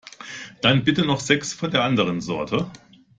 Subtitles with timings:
[0.63, 2.71] Dann bitte noch sechs von der anderen Sorte.